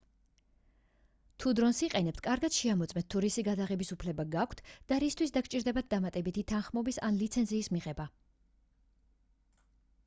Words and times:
თუ 1.43 1.51
დრონს 1.59 1.81
იყენებთ 1.87 2.21
კარგად 2.27 2.57
შეამოწმეთ 2.59 3.07
თუ 3.15 3.21
რისი 3.25 3.43
გადაღების 3.49 3.93
უფლება 3.97 4.25
გაქვთ 4.37 4.65
და 4.93 4.99
რისთვის 5.05 5.35
დაგჭირდებათ 5.37 5.91
დამატებით 5.93 6.41
თანხმობის 6.55 7.01
ან 7.11 7.23
ლიცენზიის 7.23 7.73
მიღება 7.77 8.09